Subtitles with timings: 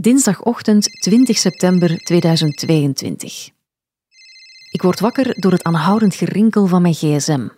[0.00, 3.48] Dinsdagochtend 20 september 2022.
[4.70, 7.48] Ik word wakker door het aanhoudend gerinkel van mijn gsm.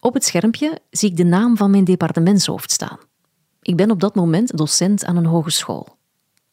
[0.00, 2.98] Op het schermpje zie ik de naam van mijn departementshoofd staan.
[3.62, 5.86] Ik ben op dat moment docent aan een hogeschool.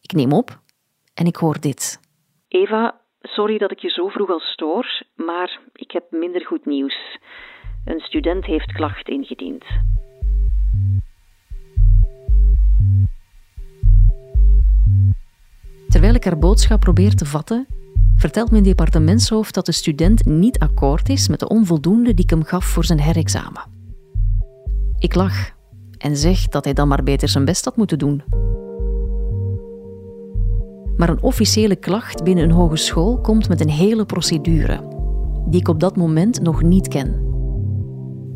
[0.01, 0.59] Ik neem op
[1.13, 1.99] en ik hoor dit.
[2.47, 7.17] Eva, sorry dat ik je zo vroeg al stoor, maar ik heb minder goed nieuws.
[7.85, 9.63] Een student heeft klacht ingediend.
[15.95, 17.67] Terwijl ik haar boodschap probeer te vatten,
[18.15, 22.43] vertelt mijn departementshoofd dat de student niet akkoord is met de onvoldoende die ik hem
[22.43, 23.61] gaf voor zijn herexamen.
[24.99, 25.51] Ik lach
[25.97, 28.23] en zeg dat hij dan maar beter zijn best had moeten doen.
[30.97, 34.79] Maar een officiële klacht binnen een hogeschool komt met een hele procedure,
[35.47, 37.23] die ik op dat moment nog niet ken.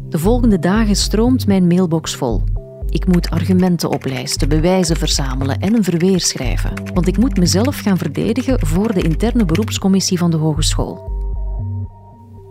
[0.09, 2.43] De volgende dagen stroomt mijn mailbox vol.
[2.89, 6.73] Ik moet argumenten oplijsten, bewijzen verzamelen en een verweer schrijven.
[6.93, 11.17] Want ik moet mezelf gaan verdedigen voor de interne beroepscommissie van de hogeschool.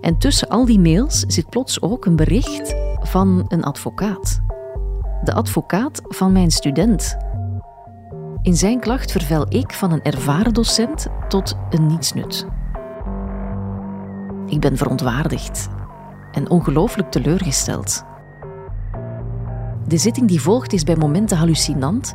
[0.00, 4.40] En tussen al die mails zit plots ook een bericht van een advocaat.
[5.22, 7.16] De advocaat van mijn student.
[8.42, 12.46] In zijn klacht vervel ik van een ervaren docent tot een nietsnut.
[14.46, 15.68] Ik ben verontwaardigd
[16.32, 18.07] en ongelooflijk teleurgesteld.
[19.88, 22.14] De zitting die volgt is bij momenten hallucinant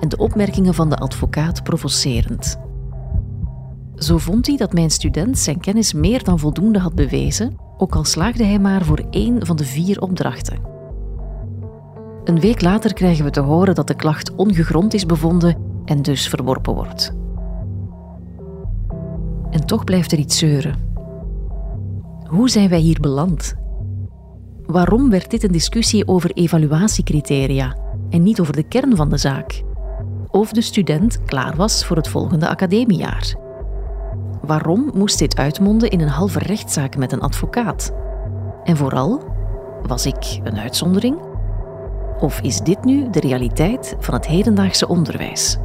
[0.00, 2.58] en de opmerkingen van de advocaat provocerend.
[3.94, 8.04] Zo vond hij dat mijn student zijn kennis meer dan voldoende had bewezen, ook al
[8.04, 10.58] slaagde hij maar voor één van de vier opdrachten.
[12.24, 16.28] Een week later krijgen we te horen dat de klacht ongegrond is bevonden en dus
[16.28, 17.14] verworpen wordt.
[19.50, 20.74] En toch blijft er iets zeuren.
[22.24, 23.54] Hoe zijn wij hier beland?
[24.66, 27.76] Waarom werd dit een discussie over evaluatiecriteria
[28.10, 29.62] en niet over de kern van de zaak?
[30.30, 33.34] Of de student klaar was voor het volgende academiejaar?
[34.42, 37.92] Waarom moest dit uitmonden in een halve rechtszaak met een advocaat?
[38.64, 39.22] En vooral,
[39.86, 41.16] was ik een uitzondering?
[42.20, 45.58] Of is dit nu de realiteit van het hedendaagse onderwijs?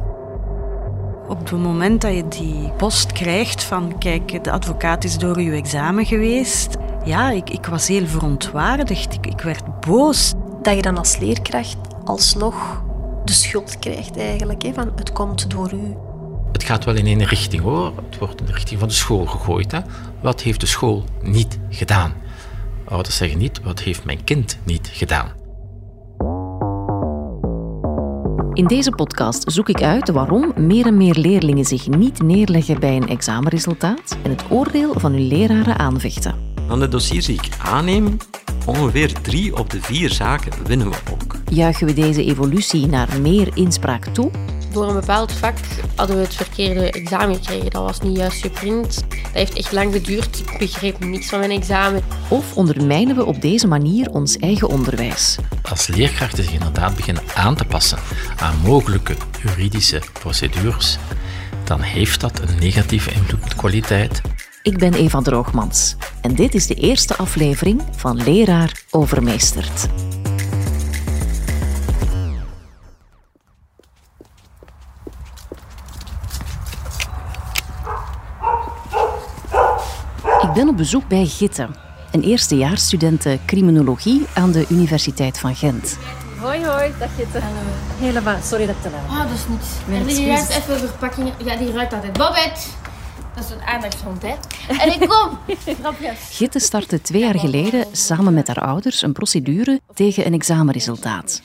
[1.28, 5.52] Op het moment dat je die post krijgt van kijk, de advocaat is door uw
[5.52, 9.14] examen geweest, ja, ik, ik was heel verontwaardigd.
[9.14, 10.32] Ik, ik werd boos.
[10.62, 12.82] Dat je dan als leerkracht alsnog
[13.24, 15.96] de schuld krijgt eigenlijk, hè, van het komt door u.
[16.52, 17.92] Het gaat wel in één richting hoor.
[18.10, 19.72] Het wordt in de richting van de school gegooid.
[19.72, 19.80] Hè.
[20.20, 22.12] Wat heeft de school niet gedaan?
[22.84, 25.38] Ouders zeggen niet, wat heeft mijn kind niet gedaan?
[28.52, 32.96] In deze podcast zoek ik uit waarom meer en meer leerlingen zich niet neerleggen bij
[32.96, 36.49] een examenresultaat en het oordeel van hun leraren aanvechten.
[36.70, 38.16] Van de dossiers die ik aanneem,
[38.66, 41.36] ongeveer drie op de vier zaken winnen we ook.
[41.48, 44.30] Juichen we deze evolutie naar meer inspraak toe?
[44.72, 45.56] Voor een bepaald vak
[45.94, 47.70] hadden we het verkeerde examen gekregen.
[47.70, 48.94] Dat was niet juist geprint.
[48.94, 50.38] Dat heeft echt lang geduurd.
[50.38, 52.02] Ik begreep niks van mijn examen.
[52.28, 55.36] Of ondermijnen we op deze manier ons eigen onderwijs?
[55.62, 57.98] Als leerkrachten zich inderdaad beginnen aan te passen
[58.36, 60.98] aan mogelijke juridische procedures,
[61.64, 64.20] dan heeft dat een negatieve invloed op de kwaliteit.
[64.62, 69.88] Ik ben Eva Droogmans en dit is de eerste aflevering van Leraar Overmeesterd.
[80.40, 81.68] Ik ben op bezoek bij Gitte,
[82.12, 85.98] een eerstejaarsstudente criminologie aan de Universiteit van Gent.
[86.40, 87.38] Hoi, hoi, dag Gitte.
[87.98, 89.66] Helemaal, sorry dat ik te laat Ah, dat is niets.
[90.00, 91.32] En die ruikt even verpakkingen.
[91.44, 92.12] Ja, die ruikt altijd.
[92.18, 92.60] Babette!
[93.40, 94.34] Dat is een aandachtshond, hè?
[94.68, 95.38] En ik kom!
[95.80, 96.36] Grapjes.
[96.36, 101.42] Gitte startte twee jaar geleden samen met haar ouders een procedure tegen een examenresultaat.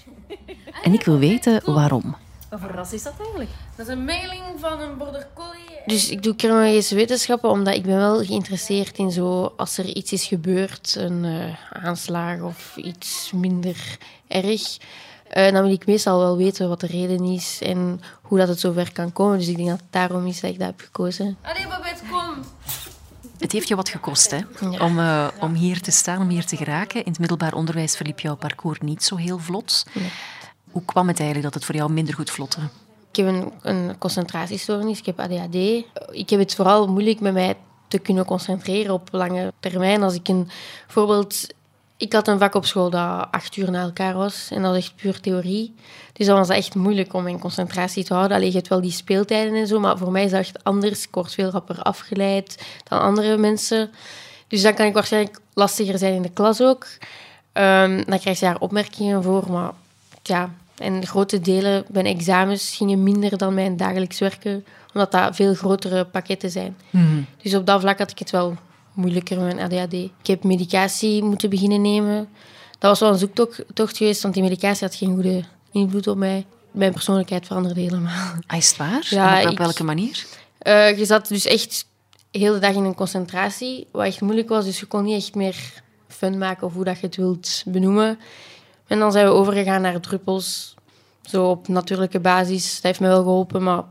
[0.84, 2.16] En ik wil weten waarom.
[2.50, 3.50] Wat voor ras is dat eigenlijk?
[3.76, 5.82] Dat is een mailing van een border collie.
[5.86, 9.54] Dus ik doe criminologische wetenschappen omdat ik ben wel geïnteresseerd in zo...
[9.58, 13.98] Als er iets is gebeurd, een eh, aanslag of iets minder
[14.28, 14.78] erg...
[15.36, 18.60] eh, dan wil ik meestal wel weten wat de reden is en hoe dat het
[18.60, 19.38] zover kan komen.
[19.38, 21.38] Dus ik denk dat het daarom is dat ik dat heb gekozen.
[21.42, 22.44] Allee, Babette, kom!
[23.38, 24.38] Het heeft je wat gekost hè?
[24.70, 24.86] Ja.
[24.86, 27.04] Om, eh, om hier te staan, om hier te geraken.
[27.04, 29.86] In het middelbaar onderwijs verliep jouw parcours niet zo heel vlot.
[30.72, 32.60] Hoe kwam het eigenlijk dat het voor jou minder goed vlotte?
[33.12, 35.56] Ik heb een, een concentratiestoornis, ik heb ADHD.
[36.12, 37.58] Ik heb het vooral moeilijk met mij
[37.88, 40.04] te kunnen concentreren op lange termijn.
[40.04, 40.50] Als ik een
[40.88, 41.48] voorbeeld...
[41.98, 44.48] Ik had een vak op school dat acht uur na elkaar was.
[44.52, 45.74] En dat was echt puur theorie.
[46.14, 48.38] Dus dan was het echt moeilijk om mijn concentratie te houden.
[48.38, 51.04] Alleen je hebt wel die speeltijden en zo, maar voor mij is dat echt anders.
[51.04, 53.92] Ik word veel rapper afgeleid dan andere mensen.
[54.48, 56.88] Dus dan kan ik waarschijnlijk lastiger zijn in de klas ook.
[57.52, 59.72] Ehm, dan krijg je daar opmerkingen voor, maar
[60.24, 65.54] ja, En grote delen mijn examens gingen minder dan mijn dagelijks werken, omdat dat veel
[65.54, 66.78] grotere pakketten zijn.
[67.42, 68.56] Dus op dat vlak had ik het wel
[68.96, 69.94] moeilijker met mijn ADHD.
[69.94, 72.28] Ik heb medicatie moeten beginnen nemen.
[72.80, 76.46] Dat was wel een zoektocht geweest, want die medicatie had geen goede invloed op mij.
[76.72, 78.34] Mijn persoonlijkheid veranderde helemaal.
[78.48, 79.06] Ah, is het waar?
[79.10, 80.26] Ja, op ik- welke manier?
[80.58, 81.88] Eh, je zat dus echt
[82.32, 84.66] de hele dag in een concentratie, wat echt moeilijk was.
[84.66, 85.56] Dus je kon niet echt meer
[86.08, 88.20] fun maken of hoe dat je het wilt benoemen.
[88.88, 90.74] En dan zijn we overgegaan naar druppels,
[91.22, 92.74] zo op natuurlijke basis.
[92.74, 93.84] Dat heeft me wel geholpen, maar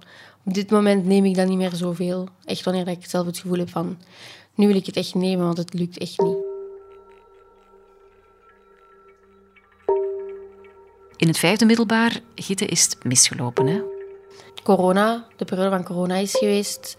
[0.45, 2.29] op dit moment neem ik dat niet meer zoveel.
[2.45, 3.99] Echt wanneer ik zelf het gevoel heb van,
[4.55, 6.37] nu wil ik het echt nemen, want het lukt echt niet.
[11.17, 13.81] In het vijfde middelbaar, Gitte, is het misgelopen, hè?
[14.65, 16.97] corona, de periode van corona is geweest.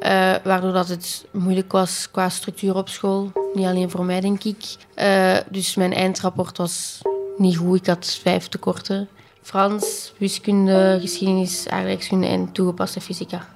[0.00, 3.32] eh, waardoor dat het moeilijk was qua structuur op school.
[3.54, 4.64] Niet alleen voor mij, denk ik.
[4.94, 7.02] Eh, dus mijn eindrapport was
[7.36, 7.78] niet goed.
[7.78, 9.08] Ik had vijf tekorten.
[9.42, 13.53] Frans, wiskunde, geschiedenis, aardrijkskunde en toegepaste fysica.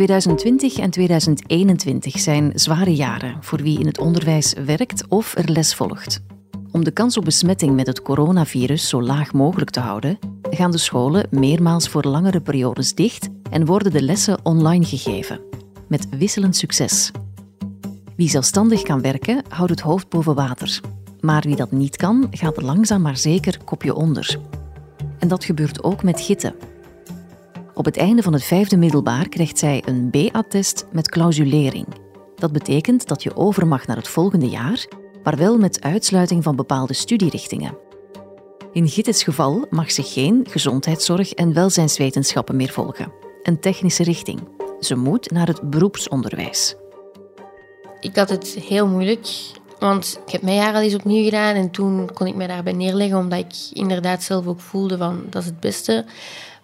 [0.00, 5.74] 2020 en 2021 zijn zware jaren voor wie in het onderwijs werkt of er les
[5.74, 6.22] volgt.
[6.72, 10.18] Om de kans op besmetting met het coronavirus zo laag mogelijk te houden,
[10.50, 15.40] gaan de scholen meermaals voor langere periodes dicht en worden de lessen online gegeven.
[15.88, 17.10] Met wisselend succes.
[18.16, 20.80] Wie zelfstandig kan werken, houdt het hoofd boven water.
[21.20, 24.38] Maar wie dat niet kan, gaat langzaam maar zeker kopje onder.
[25.18, 26.54] En dat gebeurt ook met Gitte.
[27.80, 31.86] Op het einde van het vijfde middelbaar krijgt zij een B-attest met clausulering.
[32.36, 34.86] Dat betekent dat je over mag naar het volgende jaar,
[35.22, 37.76] maar wel met uitsluiting van bepaalde studierichtingen.
[38.72, 43.12] In Gittes geval mag ze geen gezondheidszorg en welzijnswetenschappen meer volgen.
[43.42, 44.40] Een technische richting.
[44.80, 46.74] Ze moet naar het beroepsonderwijs.
[48.00, 49.28] Ik had het heel moeilijk,
[49.78, 52.72] want ik heb mijn jaar al eens opnieuw gedaan en toen kon ik mij daarbij
[52.72, 56.04] neerleggen, omdat ik inderdaad zelf ook voelde van dat is het beste.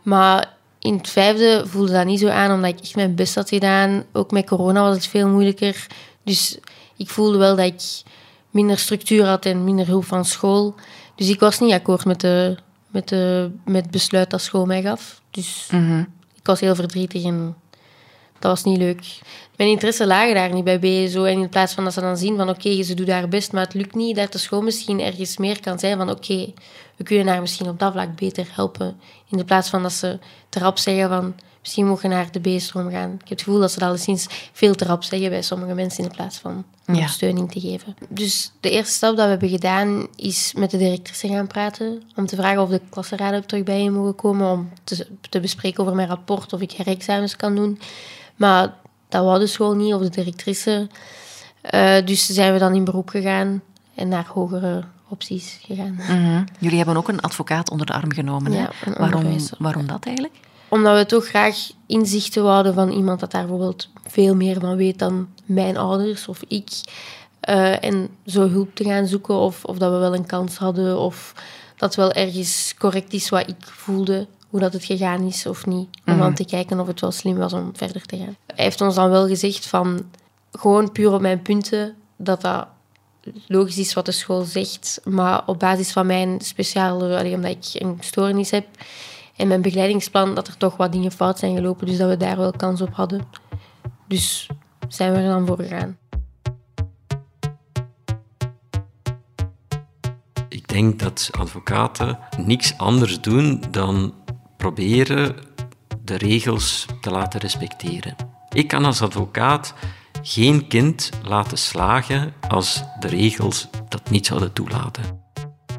[0.02, 0.55] Maar
[0.86, 4.04] in het vijfde voelde dat niet zo aan, omdat ik echt mijn best had gedaan.
[4.12, 5.86] Ook met corona was het veel moeilijker.
[6.24, 6.58] Dus
[6.96, 8.02] ik voelde wel dat ik
[8.50, 10.74] minder structuur had en minder hulp van school.
[11.14, 12.56] Dus ik was niet akkoord met, de,
[12.90, 15.20] met, de, met het besluit dat school mij gaf.
[15.30, 15.68] Dus
[16.34, 17.56] ik was heel verdrietig en
[18.38, 19.18] dat was niet leuk.
[19.56, 21.24] Mijn interesse lagen daar niet bij BSO.
[21.24, 23.64] En in plaats van dat ze dan zien van oké, ze doet haar best, maar
[23.64, 26.52] het lukt niet, dat de school misschien ergens meer kan zijn van oké,
[26.96, 29.00] we kunnen haar misschien op dat vlak beter helpen.
[29.30, 30.18] In de plaats van dat ze
[30.48, 33.12] te rap zeggen van misschien mogen naar de B-stroom gaan.
[33.12, 36.04] Ik heb het gevoel dat ze dat alleszins veel te rap zeggen bij sommige mensen
[36.04, 37.96] in plaats van ondersteuning te geven.
[38.08, 42.02] Dus de eerste stap dat we hebben gedaan is met de directrice gaan praten.
[42.14, 44.50] Om te vragen of de klassenraden terug bij je mogen komen.
[44.50, 47.78] Om te, te bespreken over mijn rapport, of ik herexamens kan doen.
[48.36, 48.74] Maar
[49.08, 50.88] dat wou de school niet, of de directrice.
[51.60, 53.62] Eh, dus zijn we dan in beroep gegaan
[53.94, 55.94] en naar hogere opties gegaan.
[55.94, 56.44] Mhm.
[56.58, 58.52] Jullie hebben ook een advocaat onder de arm genomen.
[58.52, 60.34] Ja, waarom, waarom dat eigenlijk?
[60.68, 61.56] Omdat we toch graag
[61.86, 66.42] inzichten wouden van iemand dat daar bijvoorbeeld veel meer van weet dan mijn ouders of
[66.48, 66.70] ik.
[67.40, 70.98] Eh, en zo hulp te gaan zoeken of, of dat we wel een kans hadden
[70.98, 71.34] of
[71.76, 75.88] dat wel ergens correct is wat ik voelde, hoe dat het gegaan is of niet.
[76.06, 78.36] Om dan te kijken of het wel slim was om verder te gaan.
[78.46, 80.10] Hij heeft ons dan wel gezegd van
[80.52, 82.66] gewoon puur op mijn punten dat dat
[83.46, 87.82] logisch is wat de school zegt, maar op basis van mijn speciale, allee, omdat ik
[87.82, 88.66] een stoornis heb
[89.36, 92.36] en mijn begeleidingsplan, dat er toch wat dingen fout zijn gelopen, dus dat we daar
[92.36, 93.28] wel kans op hadden.
[94.08, 94.48] Dus
[94.88, 95.98] zijn we er dan voor gegaan.
[100.48, 104.14] Ik denk dat advocaten niks anders doen dan
[104.56, 105.36] proberen
[106.04, 108.16] de regels te laten respecteren.
[108.48, 109.74] Ik kan als advocaat
[110.22, 115.20] geen kind laten slagen als de regels dat niet zouden toelaten.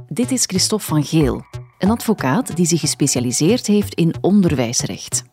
[0.07, 1.45] Dit is Christophe van Geel,
[1.77, 5.23] een advocaat die zich gespecialiseerd heeft in onderwijsrecht.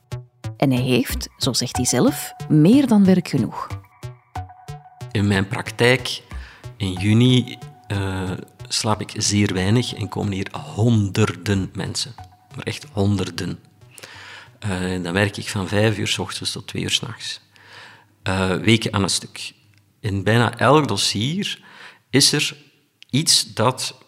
[0.57, 3.69] En hij heeft, zo zegt hij zelf, meer dan werk genoeg.
[5.13, 6.23] In mijn praktijk
[6.77, 8.31] in juni eh,
[8.69, 12.15] slaap ik zeer weinig en komen hier honderden mensen.
[12.55, 13.59] Maar echt honderden.
[14.59, 17.41] Eh, dan werk ik van vijf uur s ochtends tot twee uur s'nachts.
[18.23, 18.65] nachts.
[18.65, 19.53] weken aan een stuk.
[20.01, 21.63] In bijna elk dossier
[22.11, 22.57] is er
[23.11, 23.99] iets dat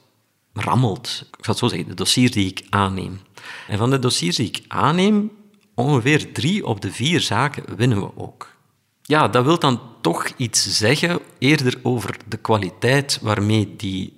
[0.53, 1.25] rammelt.
[1.39, 3.21] Ik zal het zo zeggen, de dossier die ik aanneem.
[3.69, 5.31] En van de dossiers die ik aanneem,
[5.75, 8.55] ongeveer drie op de vier zaken winnen we ook.
[9.03, 14.13] Ja, dat wil dan toch iets zeggen eerder over de kwaliteit waarmee die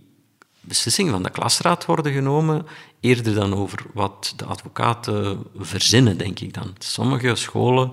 [0.60, 2.66] beslissingen van de klasraad worden genomen,
[3.00, 6.74] eerder dan over wat de advocaten verzinnen, denk ik dan.
[6.78, 7.92] Sommige scholen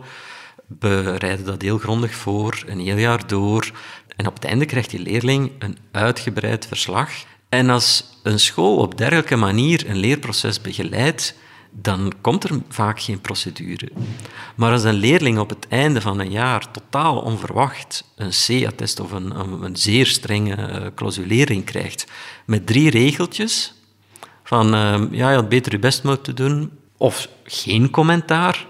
[0.67, 3.71] bereiden dat heel grondig voor, een heel jaar door.
[4.15, 7.12] En op het einde krijgt die leerling een uitgebreid verslag
[7.50, 11.35] En als een school op dergelijke manier een leerproces begeleidt,
[11.71, 13.91] dan komt er vaak geen procedure.
[14.55, 19.12] Maar als een leerling op het einde van een jaar totaal onverwacht een C-attest of
[19.12, 22.07] een, een, zeer strenge uh, clausulering krijgt
[22.45, 23.74] met drie regeltjes
[24.46, 28.68] van uh, ja, je had beter je best moeten doen of geen commentaar,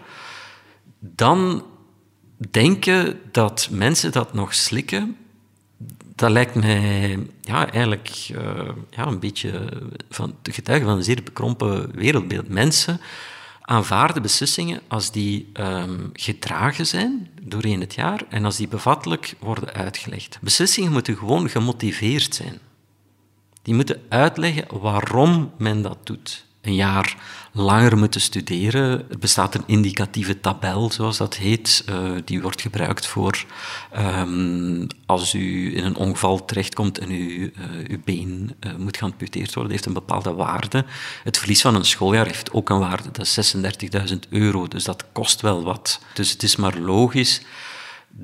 [1.00, 1.64] dan
[2.52, 5.18] denken dat mensen dat nog slikken
[6.16, 9.70] dat lijkt mij ja, eigenlijk uh, ja, een beetje
[10.10, 12.48] van, de getuige van een zeer bekrompen wereldbeeld.
[12.48, 13.02] Mensen
[13.62, 19.74] aanvaarden beslissingen als die um, gedragen zijn doorheen het jaar en als die bevattelijk worden
[19.74, 20.38] uitgelegd.
[20.42, 22.60] Beslissingen moeten gewoon gemotiveerd zijn.
[23.66, 27.18] Die moeten uitleggen waarom men dat doet een jaar
[27.52, 29.10] langer moeten studeren.
[29.10, 31.86] Er bestaat een indicatieve tabel, zoals dat heet.
[31.90, 33.46] Uh, die wordt gebruikt voor
[33.98, 39.54] um, als u in een ongeval terechtkomt en u, uh, uw been uh, moet geamputeerd
[39.54, 40.86] worden, heeft een bepaalde waarde.
[41.24, 43.56] Het verlies van een schooljaar heeft ook een waarde, dat is
[44.12, 46.02] 36.000 euro, dus dat kost wel wat.
[46.14, 47.42] Dus het is maar logisch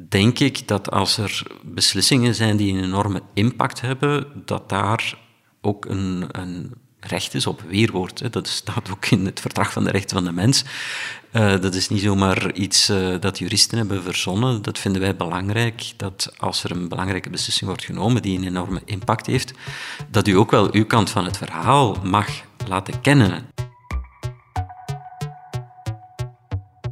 [0.10, 5.18] denk ik dat als er beslissingen zijn die een enorme impact hebben, dat daar
[5.62, 8.34] ook een, een recht is op weerwoord.
[8.34, 10.64] Dat staat ook in het verdrag van de rechten van de mens.
[11.34, 14.62] Uh, dat is niet zomaar iets uh, dat juristen hebben verzonnen.
[14.62, 18.82] Dat vinden wij belangrijk, dat als er een belangrijke beslissing wordt genomen die een enorme
[18.86, 19.54] impact heeft,
[20.10, 22.28] dat u ook wel uw kant van het verhaal mag
[22.68, 23.46] laten kennen.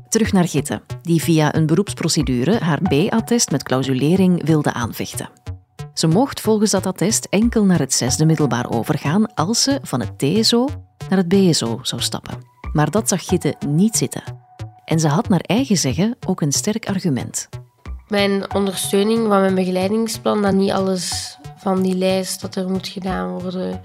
[0.09, 5.38] Terug naar Gitte, die via een beroepsprocedure haar B-attest met clausulering wilde aanvechten.
[5.99, 10.17] Ze mocht volgens dat attest enkel naar het zesde middelbaar overgaan als ze van het
[10.17, 10.67] TSO
[11.09, 12.37] naar het BSO zou stappen.
[12.73, 14.23] Maar dat zag Gitte niet zitten.
[14.85, 17.49] En ze had naar eigen zeggen ook een sterk argument.
[18.07, 23.39] Mijn ondersteuning van mijn begeleidingsplan, dat niet alles van die lijst dat er moet gedaan
[23.39, 23.81] worden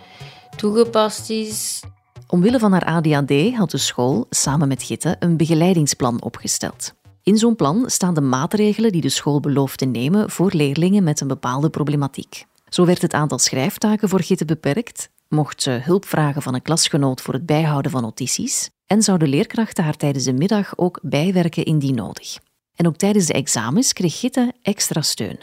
[0.57, 1.83] toegepast is.
[2.29, 6.95] Omwille van haar ADHD had de school samen met Gitte een begeleidingsplan opgesteld.
[7.25, 11.21] In zo'n plan staan de maatregelen die de school belooft te nemen voor leerlingen met
[11.21, 12.45] een bepaalde problematiek.
[12.69, 17.21] Zo werd het aantal schrijftaken voor Gitte beperkt, mocht ze hulp vragen van een klasgenoot
[17.21, 21.95] voor het bijhouden van notities en zouden leerkrachten haar tijdens de middag ook bijwerken indien
[21.95, 22.39] nodig.
[22.75, 25.39] En ook tijdens de examens kreeg Gitte extra steun.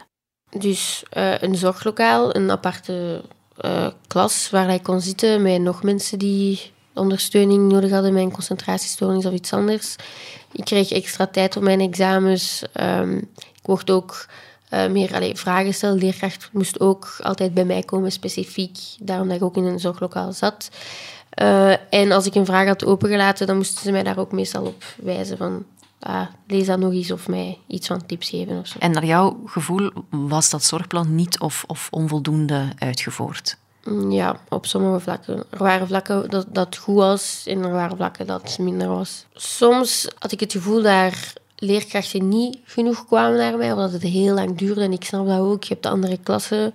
[0.57, 3.23] Dus uh, een zorglokaal, een aparte
[3.65, 8.31] uh, klas waar hij kon zitten met nog mensen die ondersteuning nodig hadden met een
[8.31, 9.95] concentratiestoornis of iets anders.
[10.51, 12.63] Ik kreeg extra tijd op mijn examens.
[12.81, 14.25] Um, ik mocht ook
[14.73, 15.99] uh, meer allee, vragen stellen.
[15.99, 18.77] De leerkracht moest ook altijd bij mij komen, specifiek.
[18.99, 20.69] Daarom dat ik ook in een zorglokaal zat.
[21.41, 24.65] Uh, en als ik een vraag had opengelaten, dan moesten ze mij daar ook meestal
[24.65, 25.65] op wijzen van...
[25.99, 28.59] Ah, lees dat nog eens of mij iets van tips geven.
[28.59, 28.79] Of zo.
[28.79, 33.57] En naar jouw gevoel was dat zorgplan niet of, of onvoldoende uitgevoerd?
[33.83, 35.43] Mm, ja, op sommige vlakken.
[35.49, 39.25] Er waren vlakken dat, dat goed was en er waren vlakken dat het minder was.
[39.33, 41.13] Soms had ik het gevoel dat
[41.55, 44.81] leerkrachten niet genoeg kwamen naar mij, of dat het heel lang duurde.
[44.81, 46.73] En ik snap dat ook, je hebt de andere klassen.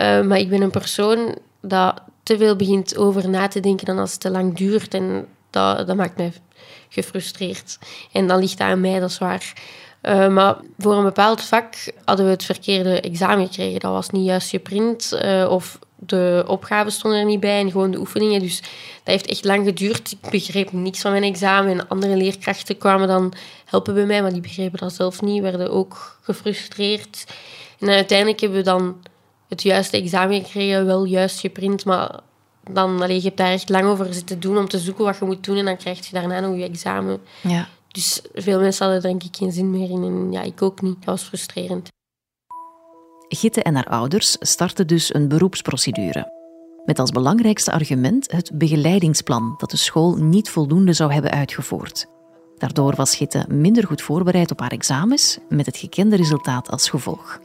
[0.00, 3.98] Uh, maar ik ben een persoon dat te veel begint over na te denken dan
[3.98, 4.94] als het te lang duurt.
[4.94, 6.32] En dat, dat maakt mij
[6.88, 7.78] gefrustreerd.
[8.12, 9.52] En dan ligt dat aan mij, dat is waar.
[10.02, 13.80] Uh, maar voor een bepaald vak hadden we het verkeerde examen gekregen.
[13.80, 17.90] Dat was niet juist geprint uh, of de opgaven stonden er niet bij en gewoon
[17.90, 18.40] de oefeningen.
[18.40, 18.70] Dus dat
[19.04, 20.10] heeft echt lang geduurd.
[20.10, 21.70] Ik begreep niks van mijn examen.
[21.70, 23.32] En andere leerkrachten kwamen dan
[23.64, 25.42] helpen bij mij, maar die begrepen dat zelf niet.
[25.42, 27.24] Werden ook gefrustreerd.
[27.78, 28.96] En uiteindelijk hebben we dan
[29.48, 32.20] het juiste examen gekregen, wel juist geprint, maar
[32.70, 35.24] dan, allee, je hebt daar echt lang over zitten doen om te zoeken wat je
[35.24, 37.20] moet doen en dan krijg je daarna nog je examen.
[37.40, 37.68] Ja.
[37.88, 40.94] Dus veel mensen hadden denk ik geen zin meer in en ja, ik ook niet.
[40.94, 41.88] Dat was frustrerend.
[43.28, 46.32] Gitte en haar ouders startten dus een beroepsprocedure.
[46.84, 52.06] Met als belangrijkste argument het begeleidingsplan dat de school niet voldoende zou hebben uitgevoerd.
[52.58, 57.40] Daardoor was Gitte minder goed voorbereid op haar examens, met het gekende resultaat als gevolg.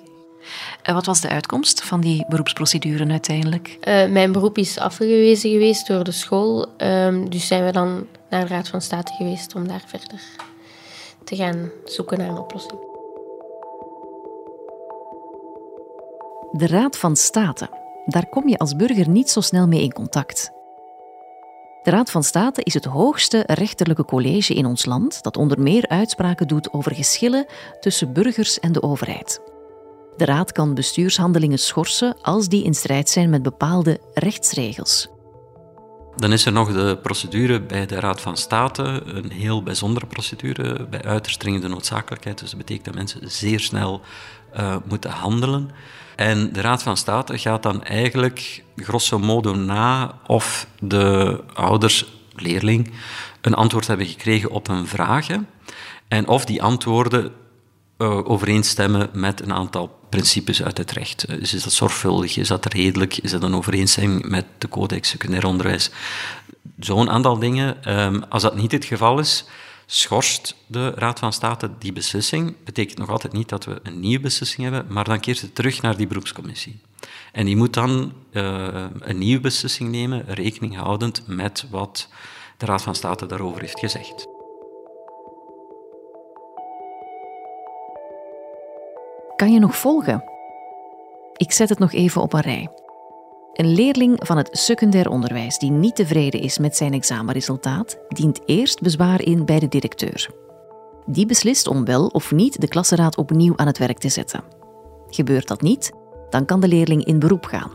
[0.81, 3.67] En wat was de uitkomst van die beroepsprocedure uiteindelijk?
[3.67, 8.41] Uh, mijn beroep is afgewezen geweest door de school, uh, dus zijn we dan naar
[8.41, 10.21] de Raad van State geweest om daar verder
[11.23, 12.92] te gaan zoeken naar een oplossing.
[16.55, 17.69] De Raad van State.
[18.05, 20.51] Daar kom je als burger niet zo snel mee in contact.
[21.83, 25.87] De Raad van State is het hoogste rechterlijke college in ons land dat onder meer
[25.87, 27.45] uitspraken doet over geschillen
[27.79, 29.41] tussen burgers en de overheid.
[30.17, 35.09] De Raad kan bestuurshandelingen schorsen als die in strijd zijn met bepaalde rechtsregels.
[36.15, 40.87] Dan is er nog de procedure bij de Raad van State, een heel bijzondere procedure
[40.87, 42.39] bij uiterst dringende noodzakelijkheid.
[42.39, 44.01] Dus dat betekent dat mensen zeer snel
[44.57, 45.71] uh, moeten handelen.
[46.15, 52.05] En de Raad van State gaat dan eigenlijk grosso modo na of de ouders,
[52.35, 52.91] leerling,
[53.41, 55.47] een antwoord hebben gekregen op hun vragen.
[56.07, 57.31] En of die antwoorden
[57.97, 61.27] uh, overeenstemmen met een aantal principes uit het recht.
[61.27, 62.37] Dus is dat zorgvuldig?
[62.37, 63.17] Is dat redelijk?
[63.17, 65.89] Is dat een overeenstemming met de codex secundair onderwijs?
[66.79, 67.99] Zo'n aantal dingen.
[67.99, 69.45] Um, als dat niet het geval is,
[69.85, 72.55] schorst de Raad van State die beslissing.
[72.63, 75.81] Betekent nog altijd niet dat we een nieuwe beslissing hebben, maar dan keert het terug
[75.81, 76.79] naar die beroepscommissie.
[77.31, 82.07] En die moet dan uh, een nieuwe beslissing nemen, rekening houdend met wat
[82.57, 84.27] de Raad van State daarover heeft gezegd.
[89.35, 90.23] Kan je nog volgen?
[91.33, 92.82] Ik zet het nog even op een rij.
[93.53, 98.81] Een leerling van het secundair onderwijs die niet tevreden is met zijn examenresultaat, dient eerst
[98.81, 100.29] bezwaar in bij de directeur.
[101.05, 104.43] Die beslist om wel of niet de klassenraad opnieuw aan het werk te zetten.
[105.07, 105.91] Gebeurt dat niet,
[106.29, 107.71] dan kan de leerling in beroep gaan.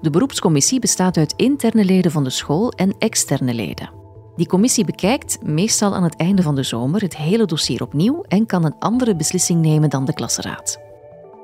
[0.00, 3.90] De beroepscommissie bestaat uit interne leden van de school en externe leden.
[4.36, 8.46] Die commissie bekijkt, meestal aan het einde van de zomer, het hele dossier opnieuw en
[8.46, 10.87] kan een andere beslissing nemen dan de klasraad.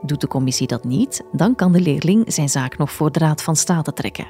[0.06, 3.42] Doet de commissie dat niet, dan kan de leerling zijn zaak nog voor de Raad
[3.42, 4.26] van State trekken.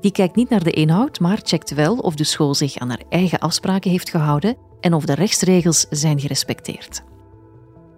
[0.00, 3.02] Die kijkt niet naar de inhoud, maar checkt wel of de school zich aan haar
[3.08, 7.02] eigen afspraken heeft gehouden en of de rechtsregels zijn gerespecteerd.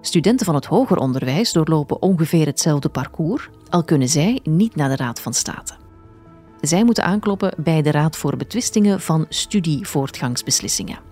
[0.01, 4.97] Studenten van het hoger onderwijs doorlopen ongeveer hetzelfde parcours, al kunnen zij niet naar de
[4.97, 5.75] Raad van State.
[6.61, 11.10] Zij moeten aankloppen bij de Raad voor Betwistingen van Studievoortgangsbeslissingen.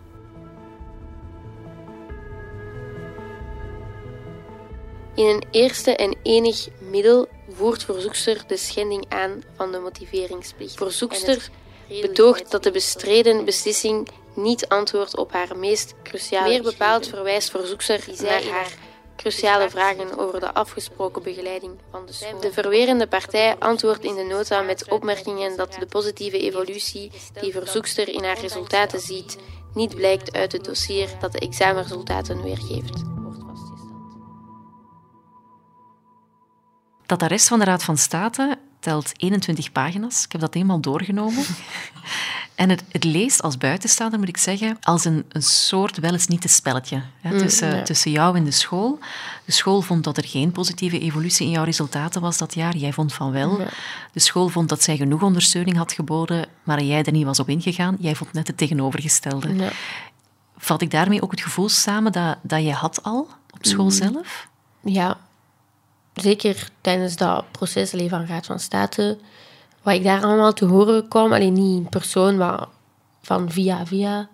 [5.18, 10.76] In een eerste en enig middel voert verzoekster de schending aan van de motiveringsplicht.
[10.76, 11.50] Verzoekster
[12.00, 16.48] betoogt dat de bestreden beslissing niet antwoordt op haar meest cruciale.
[16.48, 18.72] Meer bepaald verwijst verzoekster naar haar
[19.16, 22.40] cruciale vragen over de afgesproken begeleiding van de school.
[22.40, 28.08] De verwerende partij antwoordt in de nota met opmerkingen dat de positieve evolutie die verzoekster
[28.08, 29.36] in haar resultaten ziet,
[29.74, 33.17] niet blijkt uit het dossier dat de examenresultaten weergeeft.
[37.08, 40.24] Dat arrest van de Raad van State telt 21 pagina's.
[40.24, 41.44] Ik heb dat eenmaal doorgenomen.
[42.54, 46.26] En het, het, leest als buitenstaander, moet ik zeggen, als een, een soort wel eens
[46.26, 48.98] niet te spelletje hè, mm, tussen, tussen jou en de school.
[49.44, 52.76] De school vond dat er geen positieve evolutie in jouw resultaten was dat jaar.
[52.76, 53.60] Jij vond van wel.
[54.12, 57.48] De school vond dat zij genoeg ondersteuning had geboden, maar jij er niet was op
[57.48, 57.96] ingegaan.
[57.98, 59.54] Jij vond net het tegenovergestelde.
[59.54, 59.70] Ja.
[60.56, 63.90] Vat ik daarmee ook het gevoel samen dat, dat je had al op school mm.
[63.90, 64.48] zelf?
[64.80, 65.18] Ja,
[66.20, 69.18] zeker tijdens dat proces van Raad van State
[69.82, 72.66] wat ik daar allemaal te horen kwam, alleen niet in persoon, maar
[73.22, 74.28] van via via,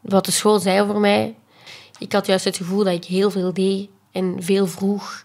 [0.00, 1.34] wat de school zei over mij.
[1.98, 5.24] Ik had juist het gevoel dat ik heel veel deed en veel vroeg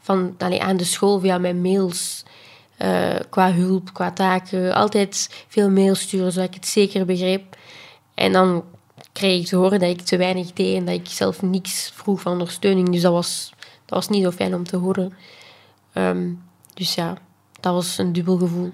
[0.00, 2.22] van, aan de school via mijn mails.
[2.78, 4.74] Uh, qua hulp, qua taken.
[4.74, 7.56] Altijd veel mails sturen, zodat ik het zeker begreep.
[8.14, 8.64] En dan
[9.12, 12.20] kreeg ik te horen dat ik te weinig deed en dat ik zelf niks vroeg
[12.20, 12.90] van ondersteuning.
[12.90, 15.12] Dus dat was, dat was niet zo fijn om te horen.
[15.94, 16.42] Um,
[16.74, 17.18] dus ja,
[17.60, 18.72] dat was een dubbel gevoel.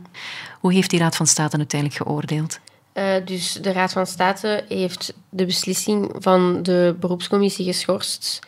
[0.60, 2.60] Hoe heeft die Raad van State uiteindelijk geoordeeld?
[2.94, 8.38] Uh, dus de Raad van State heeft de beslissing van de beroepscommissie geschorst.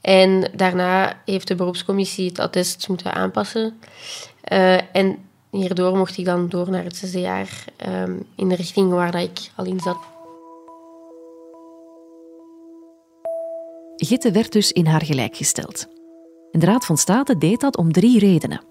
[0.00, 3.80] En daarna heeft de beroepscommissie het attest moeten aanpassen.
[4.52, 5.18] Uh, en
[5.50, 9.22] hierdoor mocht ik dan door naar het zesde jaar um, in de richting waar dat
[9.22, 9.98] ik al in zat.
[13.96, 15.86] Gitte werd dus in haar gelijk gesteld.
[16.52, 18.64] En de Raad van State deed dat om drie redenen.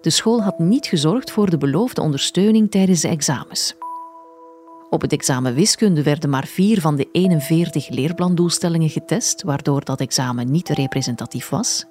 [0.00, 3.76] De school had niet gezorgd voor de beloofde ondersteuning tijdens de examens.
[4.90, 10.50] Op het examen wiskunde werden maar vier van de 41 leerplandoelstellingen getest, waardoor dat examen
[10.50, 11.84] niet representatief was.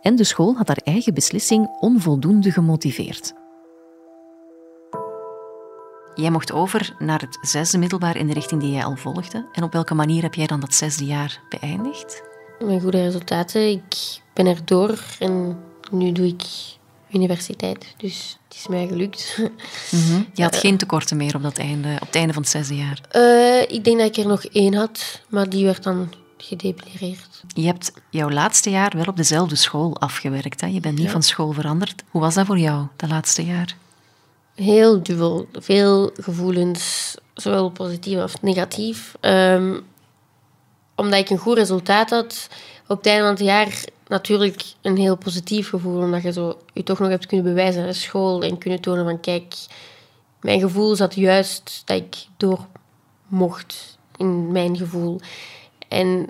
[0.00, 3.32] En de school had haar eigen beslissing onvoldoende gemotiveerd.
[6.14, 9.48] Jij mocht over naar het zesde middelbaar in de richting die jij al volgde.
[9.52, 12.29] En op welke manier heb jij dan dat zesde jaar beëindigd?
[12.64, 13.70] Mijn goede resultaten.
[13.70, 15.58] Ik ben er door en
[15.90, 16.42] nu doe ik
[17.12, 17.94] universiteit.
[17.96, 19.38] Dus het is mij gelukt.
[19.90, 22.76] Mm Je had geen tekorten meer op, dat einde, op het einde van het zesde
[22.76, 23.00] jaar?
[23.16, 27.42] Uh, ik denk dat ik er nog één had, maar die werd dan gedepileerd.
[27.54, 30.60] Je hebt jouw laatste jaar wel op dezelfde school afgewerkt.
[30.60, 30.66] Hè?
[30.66, 32.02] Je bent niet van school veranderd.
[32.10, 33.76] Hoe was dat voor jou, dat laatste jaar?
[34.54, 35.48] Heel dubbel.
[35.52, 39.14] Veel gevoelens, zowel positief als negatief.
[39.20, 39.82] Um,
[41.00, 42.48] omdat ik een goed resultaat had,
[42.86, 46.00] op het einde van het jaar natuurlijk een heel positief gevoel.
[46.02, 49.20] Omdat je zo, je toch nog hebt kunnen bewijzen aan school en kunnen tonen van
[49.20, 49.54] kijk,
[50.40, 52.66] mijn gevoel zat juist dat ik door
[53.28, 55.20] mocht in mijn gevoel.
[55.88, 56.28] En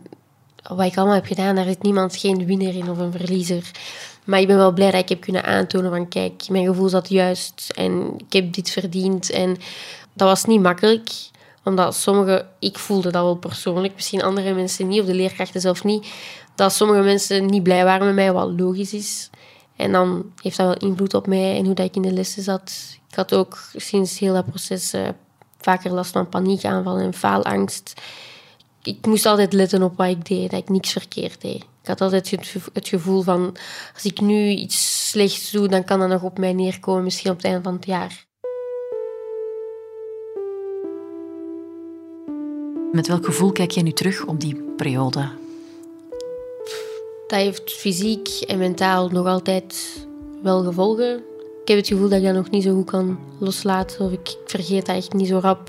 [0.63, 3.71] wat ik allemaal heb gedaan, daar is niemand geen winnaar in of een verliezer.
[4.25, 7.09] Maar ik ben wel blij dat ik heb kunnen aantonen van kijk, mijn gevoel zat
[7.09, 9.31] juist en ik heb dit verdiend.
[9.31, 9.57] En
[10.13, 11.11] dat was niet makkelijk,
[11.65, 15.85] omdat sommige, ik voelde dat wel persoonlijk, misschien andere mensen niet, of de leerkrachten zelf
[15.85, 16.07] niet,
[16.55, 19.31] dat sommige mensen niet blij waren met mij, wat logisch is.
[19.77, 22.43] En dan heeft dat wel invloed op mij en hoe dat ik in de lessen
[22.43, 22.73] zat.
[23.09, 25.09] Ik had ook sinds heel dat proces uh,
[25.59, 28.01] vaker last van paniekaanvallen en faalangst.
[28.83, 31.63] Ik moest altijd letten op wat ik deed, dat ik niks verkeerd deed.
[31.83, 32.31] Ik had altijd
[32.73, 33.57] het gevoel van,
[33.95, 37.37] als ik nu iets slechts doe, dan kan dat nog op mij neerkomen, misschien op
[37.37, 38.29] het einde van het jaar.
[42.93, 45.29] Met welk gevoel kijk jij nu terug op die periode?
[47.27, 50.07] Dat heeft fysiek en mentaal nog altijd
[50.43, 51.17] wel gevolgen.
[51.63, 54.37] Ik heb het gevoel dat ik dat nog niet zo goed kan loslaten of ik
[54.45, 55.69] vergeet dat echt niet zo rap.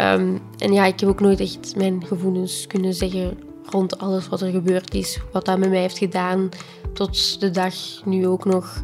[0.00, 4.40] Um, en ja, ik heb ook nooit echt mijn gevoelens kunnen zeggen rond alles wat
[4.40, 5.18] er gebeurd is.
[5.32, 6.48] Wat dat met mij heeft gedaan
[6.92, 8.82] tot de dag nu ook nog.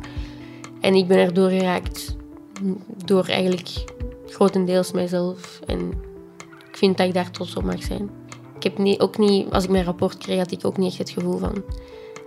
[0.80, 2.16] En ik ben erdoor geraakt
[3.04, 3.84] door eigenlijk
[4.26, 5.60] grotendeels mijzelf.
[5.66, 6.08] En
[6.80, 8.10] vind dat ik daar trots op mag zijn.
[8.56, 10.98] Ik heb niet, ook niet, als ik mijn rapport kreeg, had ik ook niet echt
[10.98, 11.62] het gevoel van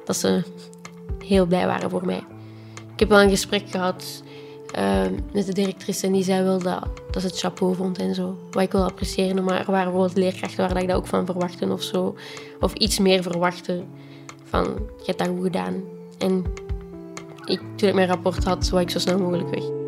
[0.05, 0.43] dat ze
[1.25, 2.23] heel blij waren voor mij.
[2.93, 4.23] Ik heb wel een gesprek gehad
[4.77, 5.01] uh,
[5.33, 8.37] met de directrice en die zei wel dat, dat ze het chapeau vond en zo.
[8.51, 11.71] Wat ik wil appreciëren, maar er waren bijvoorbeeld leerkrachten waar ik dat ook van verwachtte
[11.71, 12.15] of zo.
[12.59, 13.87] Of iets meer verwachten
[14.43, 14.63] van,
[14.97, 15.83] je hebt dat goed gedaan.
[16.17, 16.43] En
[17.45, 19.82] ik, toen ik mijn rapport had, wou ik zo snel mogelijk weg.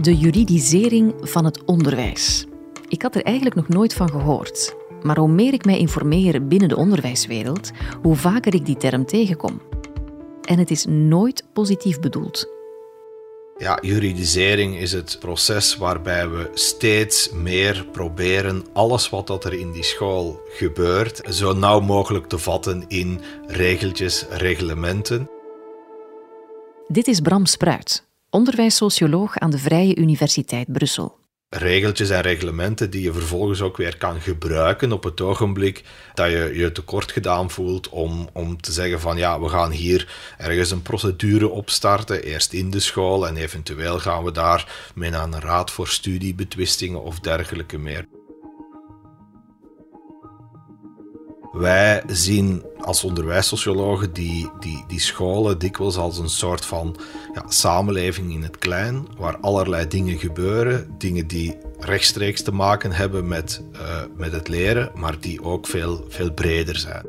[0.00, 2.46] De juridisering van het onderwijs.
[2.88, 4.74] Ik had er eigenlijk nog nooit van gehoord.
[5.02, 7.70] Maar hoe meer ik mij informeer binnen de onderwijswereld,
[8.02, 9.62] hoe vaker ik die term tegenkom.
[10.44, 12.48] En het is nooit positief bedoeld.
[13.56, 19.70] Ja, juridisering is het proces waarbij we steeds meer proberen alles wat dat er in
[19.70, 25.30] die school gebeurt zo nauw mogelijk te vatten in regeltjes, reglementen.
[26.88, 31.18] Dit is Bram Spruit, onderwijssocioloog aan de Vrije Universiteit Brussel
[31.56, 36.50] regeltjes en reglementen die je vervolgens ook weer kan gebruiken op het ogenblik dat je
[36.54, 40.82] je tekort gedaan voelt om, om te zeggen van ja, we gaan hier ergens een
[40.82, 45.70] procedure opstarten, eerst in de school en eventueel gaan we daar mee naar een raad
[45.70, 48.06] voor studiebetwistingen of dergelijke meer.
[51.52, 56.96] Wij zien als onderwijssociologen die, die, die scholen dikwijls als een soort van
[57.34, 63.28] ja, samenleving in het klein, waar allerlei dingen gebeuren, dingen die rechtstreeks te maken hebben
[63.28, 63.80] met, uh,
[64.16, 67.06] met het leren, maar die ook veel, veel breder zijn.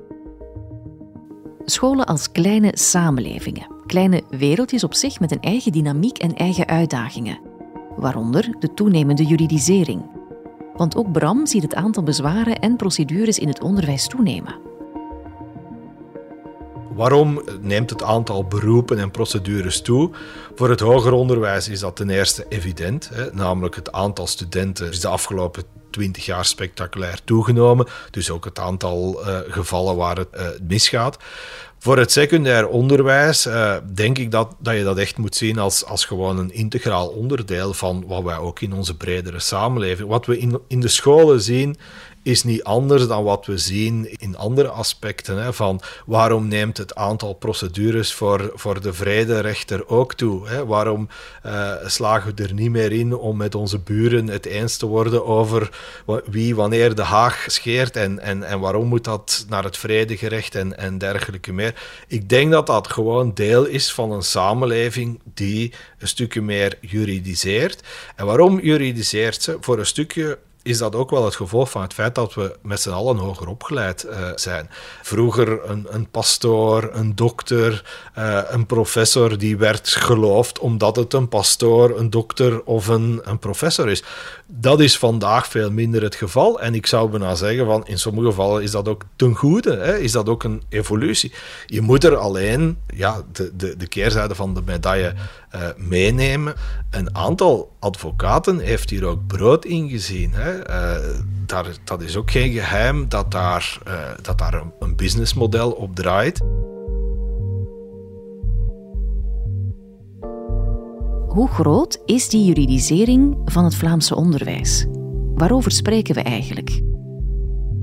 [1.65, 7.39] Scholen als kleine samenlevingen, kleine wereldjes op zich met een eigen dynamiek en eigen uitdagingen,
[7.97, 10.01] waaronder de toenemende juridisering
[10.81, 14.55] want ook Bram ziet het aantal bezwaren en procedures in het onderwijs toenemen.
[16.93, 20.11] Waarom neemt het aantal beroepen en procedures toe?
[20.55, 24.99] Voor het hoger onderwijs is dat ten eerste evident, hè, namelijk het aantal studenten is
[24.99, 27.87] de afgelopen 20 jaar spectaculair toegenomen.
[28.11, 31.17] Dus ook het aantal uh, gevallen waar het uh, misgaat.
[31.83, 35.85] Voor het secundair onderwijs uh, denk ik dat, dat je dat echt moet zien als,
[35.85, 40.09] als gewoon een integraal onderdeel van wat wij ook in onze bredere samenleving.
[40.09, 41.77] Wat we in, in de scholen zien,
[42.23, 45.43] is niet anders dan wat we zien in andere aspecten.
[45.43, 50.47] Hè, van waarom neemt het aantal procedures voor, voor de vrederechter ook toe?
[50.47, 50.65] Hè?
[50.65, 51.09] Waarom
[51.45, 55.25] uh, slagen we er niet meer in om met onze buren het eens te worden
[55.25, 55.69] over
[56.25, 60.77] wie wanneer de Haag scheert en, en, en waarom moet dat naar het vredegerecht en,
[60.77, 61.81] en dergelijke meer?
[62.07, 67.83] Ik denk dat dat gewoon deel is van een samenleving die een stukje meer juridiseert.
[68.15, 69.57] En waarom juridiseert ze?
[69.59, 72.81] Voor een stukje is dat ook wel het gevolg van het feit dat we met
[72.81, 74.69] z'n allen hoger opgeleid uh, zijn.
[75.01, 77.83] Vroeger een, een pastoor, een dokter,
[78.17, 83.39] uh, een professor, die werd geloofd omdat het een pastoor, een dokter of een, een
[83.39, 84.03] professor is.
[84.45, 86.59] Dat is vandaag veel minder het geval.
[86.59, 89.97] En ik zou bijna zeggen, van in sommige gevallen is dat ook ten goede, hè?
[89.97, 91.33] is dat ook een evolutie.
[91.65, 95.13] Je moet er alleen ja, de, de, de keerzijde van de medaille
[95.55, 96.53] uh, meenemen.
[96.89, 100.31] Een aantal advocaten heeft hier ook brood in gezien.
[100.33, 100.69] Hè?
[100.69, 105.95] Uh, daar, dat is ook geen geheim dat daar, uh, dat daar een businessmodel op
[105.95, 106.39] draait.
[111.27, 114.85] Hoe groot is die juridisering van het Vlaamse onderwijs?
[115.35, 116.81] Waarover spreken we eigenlijk?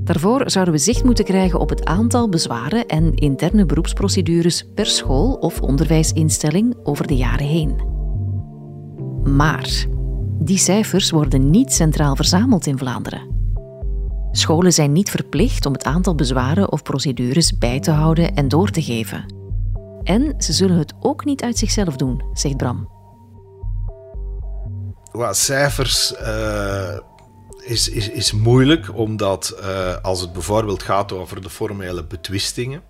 [0.09, 5.33] Daarvoor zouden we zicht moeten krijgen op het aantal bezwaren en interne beroepsprocedures per school
[5.33, 7.81] of onderwijsinstelling over de jaren heen.
[9.23, 9.85] Maar
[10.41, 13.21] Die cijfers worden niet centraal verzameld in Vlaanderen.
[14.31, 18.69] Scholen zijn niet verplicht om het aantal bezwaren of procedures bij te houden en door
[18.69, 19.33] te geven.
[20.03, 22.89] En ze zullen het ook niet uit zichzelf doen, zegt Bram.
[25.11, 26.97] Well, cijfers uh,
[27.61, 32.83] is, is, is moeilijk, omdat uh, als het bijvoorbeeld gaat over de formele betwistingen,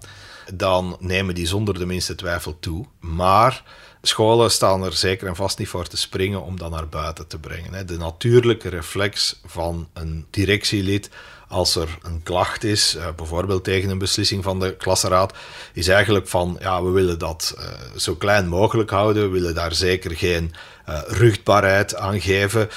[0.54, 2.86] dan nemen die zonder de minste twijfel toe.
[3.00, 3.64] Maar
[4.02, 7.40] scholen staan er zeker en vast niet voor te springen om dat naar buiten te
[7.40, 7.88] brengen.
[7.88, 11.10] De natuurlijke reflex van een directielid
[11.48, 15.34] als er een klacht is, eh, bijvoorbeeld tegen een beslissing van de klassenraad,
[15.74, 19.74] is eigenlijk van ja, we willen dat uh, zo klein mogelijk houden, we willen daar
[19.74, 20.54] zeker geen
[21.08, 22.70] ruchtbaarheid aan geven.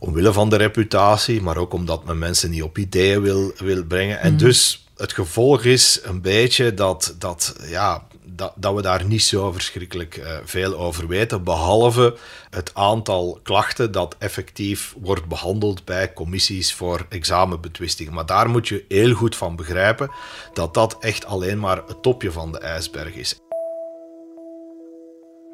[0.00, 4.20] Omwille van de reputatie, maar ook omdat men mensen niet op ideeën wil, wil brengen.
[4.20, 4.44] En mhm.
[4.44, 9.52] dus het gevolg is een beetje dat, dat ja, dat, dat we daar niet zo
[9.52, 12.16] verschrikkelijk uh, veel over weten, behalve
[12.50, 18.12] het aantal klachten dat effectief wordt behandeld bij commissies voor examenbetwistingen.
[18.12, 20.10] Maar daar moet je heel goed van begrijpen
[20.52, 23.38] dat dat echt alleen maar het topje van de ijsberg is.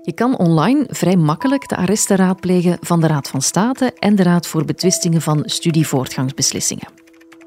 [0.06, 4.22] Je kan online vrij makkelijk de arresten raadplegen van de Raad van State en de
[4.22, 6.88] Raad voor Betwistingen van Studievoortgangsbeslissingen.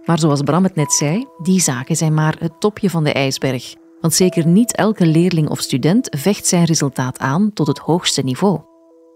[0.06, 3.76] Maar zoals Bram het net zei, die zaken zijn maar het topje van de ijsberg.
[4.02, 8.60] Want zeker niet elke leerling of student vecht zijn resultaat aan tot het hoogste niveau.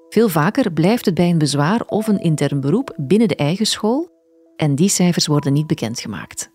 [0.10, 4.10] Veel vaker blijft het bij een bezwaar of een intern beroep binnen de eigen school
[4.56, 6.49] en die cijfers worden niet bekendgemaakt.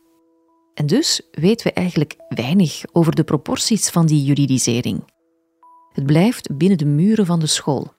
[0.74, 5.02] En dus weten we eigenlijk weinig over de proporties van die juridisering.
[5.98, 7.92] Het blijft binnen de muren van de school.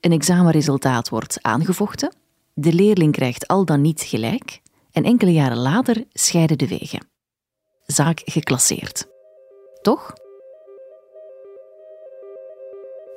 [0.00, 2.14] Een examenresultaat wordt aangevochten,
[2.52, 4.60] de leerling krijgt al dan niet gelijk
[4.92, 7.06] en enkele jaren later scheiden de wegen.
[7.86, 9.06] Zaak geclasseerd
[9.82, 10.12] toch?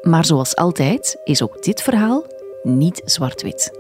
[0.02, 2.26] Maar zoals altijd is ook dit verhaal
[2.64, 3.80] niet zwart-wit.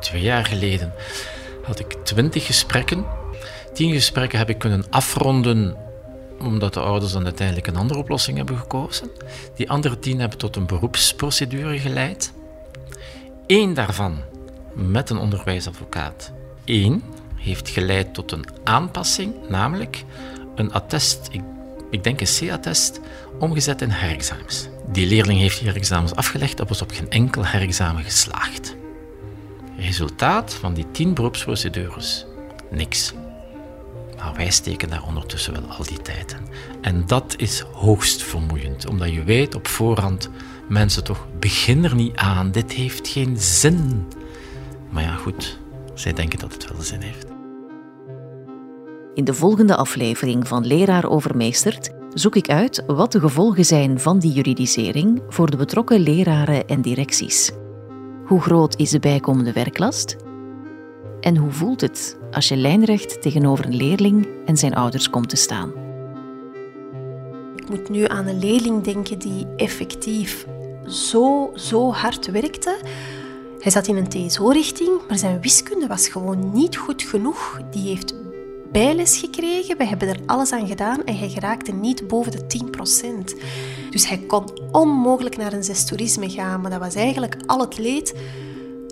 [0.00, 0.92] Twee jaar geleden
[1.62, 3.06] had ik twintig gesprekken.
[3.72, 5.88] Tien gesprekken heb ik kunnen afronden
[6.42, 9.10] omdat de ouders dan uiteindelijk een andere oplossing hebben gekozen.
[9.56, 12.32] Die andere tien hebben tot een beroepsprocedure geleid.
[13.46, 14.18] Eén daarvan
[14.72, 16.32] met een onderwijsadvocaat.
[16.64, 17.02] Eén
[17.36, 20.04] heeft geleid tot een aanpassing, namelijk
[20.54, 21.28] een attest,
[21.90, 23.00] ik, denk een C-attest,
[23.38, 24.68] omgezet in herexamens.
[24.92, 28.76] Die leerling heeft die herexamens afgelegd en was op geen enkel herexamen geslaagd.
[29.76, 32.26] Resultaat van die tien beroepsprocedures?
[32.70, 33.12] Niks.
[34.40, 36.54] Wij steken daar ondertussen wel al die tijd in.
[36.80, 40.30] En dat is hoogst vermoeiend, omdat je weet op voorhand,
[40.68, 44.06] mensen toch, begin er niet aan, dit heeft geen zin.
[44.88, 45.58] Maar ja, goed,
[45.94, 47.26] zij denken dat het wel zin heeft.
[49.14, 54.18] In de volgende aflevering van Leraar Overmeesterd zoek ik uit wat de gevolgen zijn van
[54.18, 57.52] die juridisering voor de betrokken leraren en directies.
[58.24, 60.16] Hoe groot is de bijkomende werklast?
[61.20, 65.36] En hoe voelt het als je lijnrecht tegenover een leerling en zijn ouders komt te
[65.36, 65.72] staan?
[67.56, 70.46] Ik moet nu aan een leerling denken die effectief
[70.86, 72.78] zo, zo hard werkte.
[73.60, 77.60] Hij zat in een TSO-richting, maar zijn wiskunde was gewoon niet goed genoeg.
[77.70, 78.14] Die heeft
[78.72, 79.76] bijles gekregen.
[79.76, 82.62] We hebben er alles aan gedaan en hij geraakte niet boven de
[83.32, 83.34] 10%.
[83.90, 86.60] Dus hij kon onmogelijk naar een zestoerisme gaan.
[86.60, 88.14] Maar dat was eigenlijk al het leed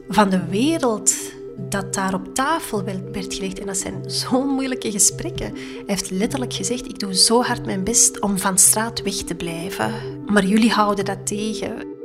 [0.08, 1.10] van de wereld
[1.58, 3.58] dat daar op tafel werd gelegd.
[3.58, 5.46] En dat zijn zo'n moeilijke gesprekken.
[5.54, 9.34] Hij heeft letterlijk gezegd, ik doe zo hard mijn best om van straat weg te
[9.34, 9.92] blijven.
[10.26, 11.96] Maar jullie houden dat tegen.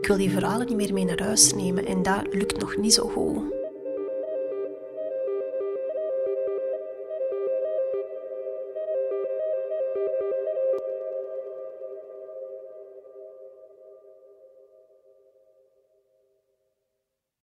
[0.00, 2.94] Ik wil die verhalen niet meer mee naar huis nemen en dat lukt nog niet
[2.94, 3.57] zo goed.